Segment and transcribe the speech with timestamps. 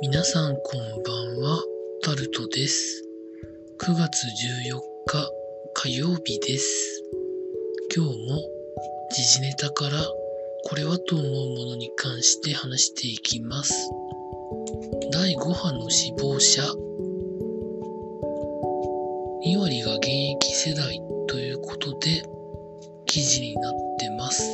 [0.00, 1.60] 皆さんこんばんは、
[2.04, 3.02] タルトです。
[3.80, 4.26] 9月
[4.70, 5.28] 14日
[5.74, 7.02] 火曜日です。
[7.96, 8.40] 今日も
[9.10, 9.90] 時事ネタから
[10.68, 13.90] これはと思うものに関して話していきます。
[15.10, 16.62] 第5波の死亡者
[19.44, 22.22] 2割が現役世代ということで
[23.06, 24.44] 記事になってます。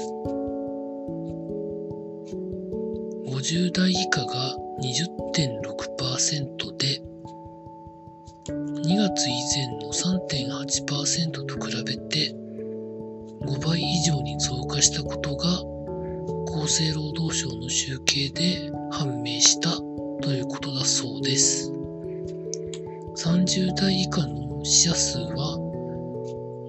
[3.26, 7.03] 50代以下が20.6%で
[8.49, 12.35] 2月以前の3.8%と比べて
[13.43, 15.49] 5倍以上に増加したことが
[16.57, 19.71] 厚生労働省の集計で判明した
[20.23, 21.71] ということだそうです。
[23.17, 25.59] 30代以下の死者数は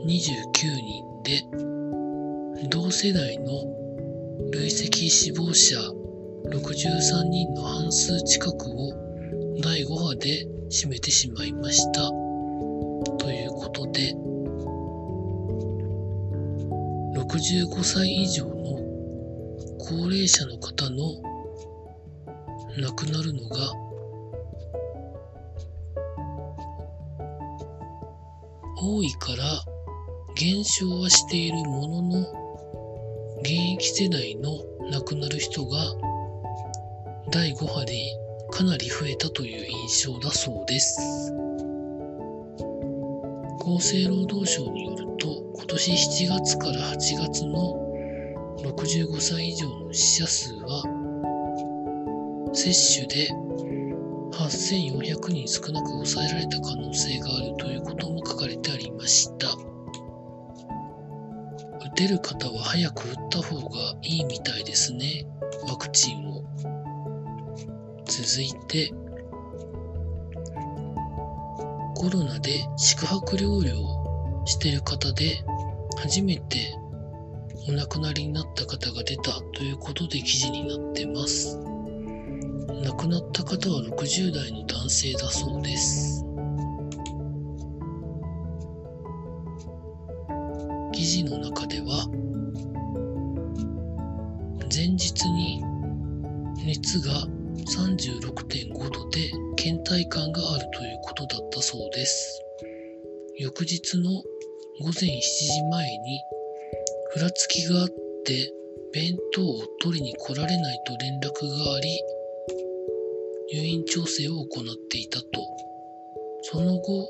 [0.06, 3.46] 29人で同世代の
[4.52, 5.78] 累積死亡者
[6.50, 8.94] 63人の半数近くを
[9.62, 12.10] 第5波で占めてしまいました。
[13.18, 14.14] ということで、
[17.20, 18.54] 65歳以上の
[19.80, 21.14] 高齢者の方の
[22.78, 23.72] 亡くなるのが
[28.78, 29.44] 多いから
[30.36, 32.46] 減少はしているものの
[33.42, 34.60] 現役世代の
[34.92, 36.05] 亡くなる人が
[37.36, 37.94] 第5波で
[38.50, 40.98] かなり増えたという印象だそうです。
[43.60, 47.76] 厚生労働省によると、今年7月から8月の
[48.64, 50.84] 65歳以上の死者数は、
[52.54, 53.30] 接種で
[54.32, 59.50] 8400人少なく抑えられた可能性があるということも書かれてありました。
[61.86, 65.28] 打てる方は早く打った方がいいみたいですね、
[65.68, 66.75] ワクチンを。
[68.06, 68.94] 続いて、
[71.96, 75.44] コロナで宿泊療養してる方で
[75.98, 76.76] 初めて
[77.68, 81.58] お亡くなりになった方が出たということで記事になってます。
[82.84, 86.24] 亡くなった方は60代の男性だそうです。
[90.94, 92.08] 記事の中では
[94.72, 95.64] 前日に
[96.64, 97.28] 熱が
[97.66, 102.42] 36.5度で倦怠感があるということだったそうです。
[103.38, 104.12] 翌日の
[104.82, 106.22] 午前7時前に
[107.12, 107.90] ふらつきがあっ
[108.26, 108.54] て
[108.94, 112.00] 弁当を取りに来られないと連絡があり
[113.54, 115.26] 入院調整を行っていたと。
[116.44, 117.10] その後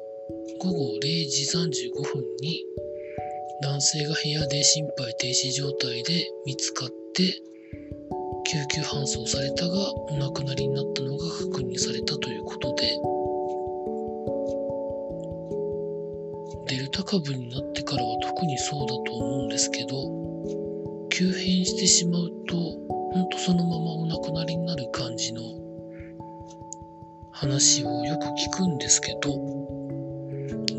[0.60, 1.46] 午後0時
[1.90, 2.64] 35分に
[3.62, 7.42] 男性が部屋で心肺停止状態で見つかって
[8.46, 13.02] 救急搬送されたがお亡くなりになったのが確認されたということで
[16.68, 19.90] デルタ株になってからは特にそうだと思うんですけど
[21.10, 25.42] 急変してしまうとほんとそのままお亡くなりになる感じの
[27.32, 29.32] 話をよく聞くんですけど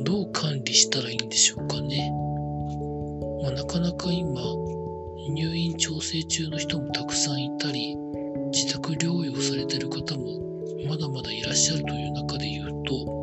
[0.05, 2.13] どう管理したらいいんでしょうかね、
[3.43, 4.66] まあ、なかなか今
[5.29, 7.97] 入院調整中の人もたくさんいたり、
[8.53, 10.47] 自宅療養されてる方も
[10.89, 13.17] まだまだいらっしゃるという中で言うと、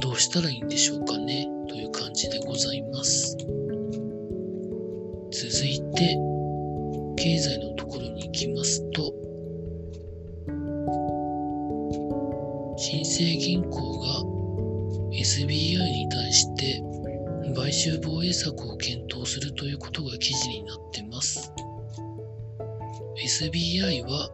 [0.00, 3.36] どうしたらいいんでしょうかね、という感じでございます。
[5.32, 6.18] 続いて、
[7.16, 9.12] 経済のところに行きますと、
[12.76, 14.24] 新生銀行が
[15.12, 16.82] SBI に対して
[17.54, 21.52] 買収防衛策を検討するということが記事になってます。
[23.22, 24.30] SBI は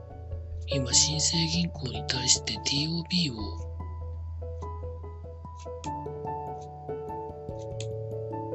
[0.68, 3.66] 今新生銀行に対して TOB を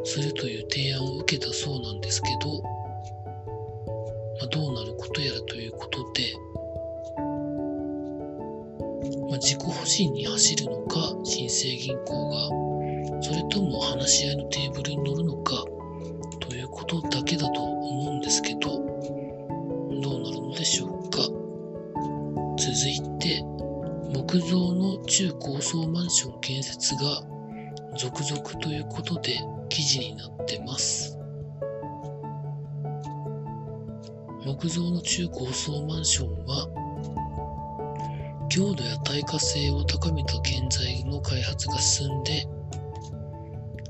[0.05, 2.69] するという提案を受けたそうなんですけど、ま
[4.43, 6.33] あ、どうなることやらということで、
[9.29, 12.71] まあ、自己保身に走るのか新生銀行が
[13.21, 15.65] それとも話し合いのテーブルに乗るのか
[16.91, 21.19] ことだけだと思うんですけど、どうなるのでしょうか。
[22.57, 23.41] 続いて、
[24.13, 27.23] 木造の中高層マンション建設が
[27.97, 29.39] 続々ということで
[29.69, 31.17] 記事になってます。
[34.45, 36.67] 木造の中高層マンションは
[38.49, 42.45] 強度や耐火性を高めた建材の開発が進んで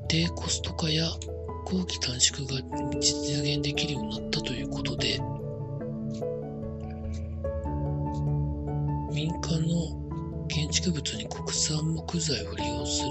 [0.07, 1.05] 低コスト化や
[1.71, 2.61] 工期短縮が
[2.99, 5.17] 実現できるようになったということで
[9.13, 13.09] 民間の建築物に国産木材を利用する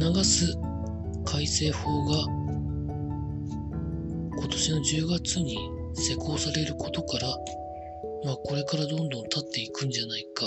[0.00, 0.56] 促す
[1.24, 2.18] 改正法が
[4.38, 5.58] 今年の10月に
[5.96, 7.26] 施行されることから、
[8.24, 10.46] まあ、これからどんどん経っていくんじゃないか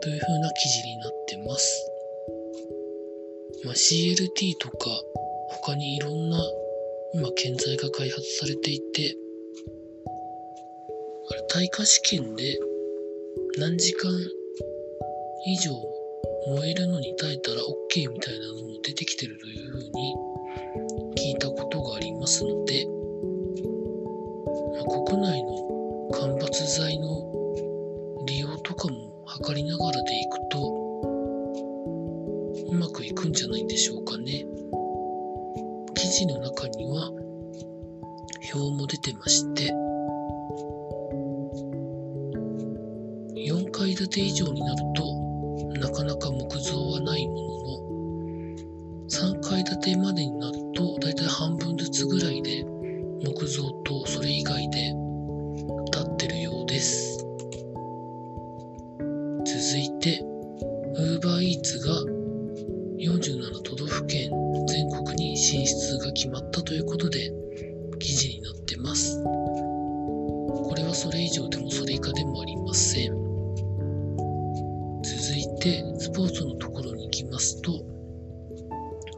[0.00, 1.93] というふうな記事になってます。
[3.64, 4.90] まあ、CLT とか
[5.62, 6.38] 他にいろんな
[7.14, 9.16] 今建材が開発されていて、
[11.30, 12.58] あれ耐火試験で
[13.58, 14.10] 何時間
[15.46, 15.72] 以上
[16.46, 20.16] 燃えるのに耐えたら OK みたいなのも出てきてるというふうに
[21.16, 22.86] 聞いたことがありますので、
[24.74, 27.22] まあ、国内の間伐材の
[28.26, 30.73] 利用とかも測りながらでいくと
[44.04, 45.24] 建て以上になると
[45.80, 47.40] なかなか木造はないもの
[48.98, 52.64] の、3階建てまでになるとだいたい半分ずつぐらいで
[53.24, 54.92] 木造とそれ以外で
[55.90, 57.18] 立ってるようです。
[59.46, 60.22] 続いて、
[60.98, 61.94] UberEats が
[62.98, 64.30] 47都道府県
[64.68, 67.32] 全国に進出が決まったということで
[67.98, 69.22] 記事になってます。
[69.22, 73.23] これはそれ以上でもそれ以下でもありません。
[75.64, 77.72] 続いてスポーツのところに行きますと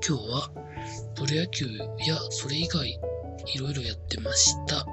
[0.07, 0.49] 今日は
[1.17, 1.67] プロ野球
[2.07, 4.87] やそれ以外いろいろやってました。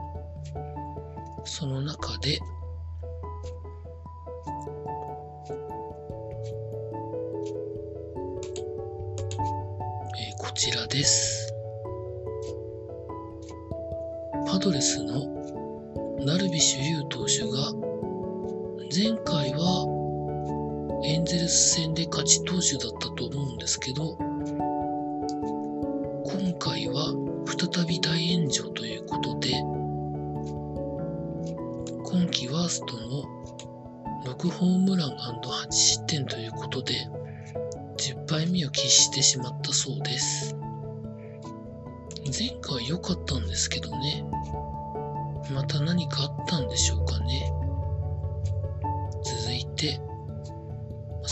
[1.44, 2.40] その中で
[10.40, 11.54] こちらです。
[14.48, 15.28] パドレスの
[16.26, 17.74] ダルビッシュ有投手が
[18.92, 19.93] 前回は
[21.06, 24.18] エンゼルス戦で勝ち投手だったと思うんですけど
[26.26, 27.14] 今回は
[27.46, 29.52] 再び大炎上ということで
[32.06, 33.24] 今季ワーストの
[34.26, 36.94] 6ホームラン &8 失点ということで
[37.98, 40.56] 10敗目を喫してしまったそうです。
[42.38, 44.24] 前回良かったんですけどね。
[45.52, 47.43] また何かあったんでしょうかね。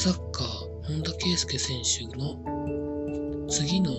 [0.04, 0.48] サッカー、
[0.82, 2.34] 本田圭佑選手の
[3.48, 3.92] 次の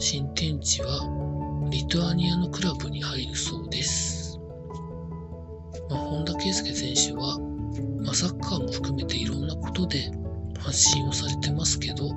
[0.00, 4.36] 新天地はリトアニアのクラブに入るそうです。
[5.88, 7.38] まあ、本田圭佑選手は、
[8.04, 10.10] まあ、サッカーも含めていろんなことで
[10.58, 12.16] 発信をされてますけど、ま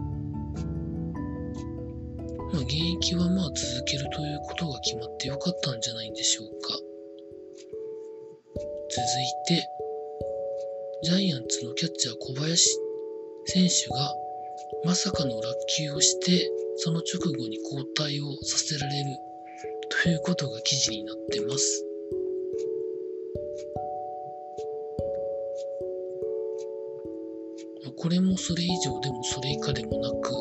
[2.56, 6.74] あ、現役はまあ続けるということが決まってよかったんじゃないんでしょうか。
[8.90, 9.75] 続いて、
[11.04, 12.70] ジャイアンツのキャッチャー小林
[13.46, 14.16] 選手が
[14.86, 19.18] まさかの落球をして、その直後に交代をさせられる
[20.04, 21.86] ということが記事になってます。
[27.98, 30.32] これもそれ以上でもそれ以下でもなく、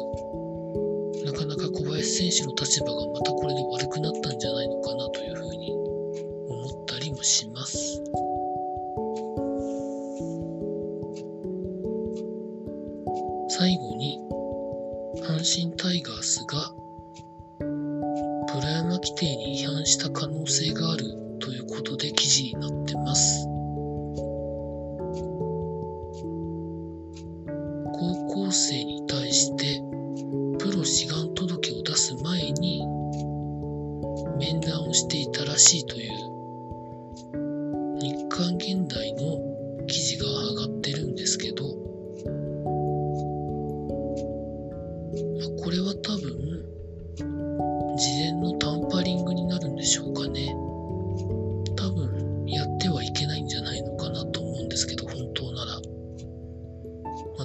[1.25, 8.03] なかなか小林選手の立場がまたこれで悪くなったんじゃないのかなというふうに思ったりもします。
[13.65, 14.21] 最後に、
[15.23, 16.71] 阪神タイガースが
[17.61, 21.05] プロ山規定に違反した可能性がある
[21.41, 23.47] ということで記事になってます。
[27.94, 29.83] 高校生に対して
[30.59, 32.87] プロ志願届を出す前に
[34.39, 36.11] 面談をしていたらしいという
[37.99, 41.65] 日刊現代の記事が上がってるんですけど、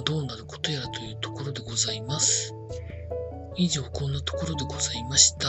[0.00, 2.54] まあ、どうなることやらというところでございます。
[3.56, 5.48] 以上こんなところでございました。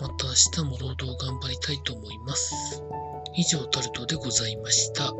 [0.00, 2.82] また明日も労働頑張りたいと思います。
[3.34, 5.12] 以上タルトでございました。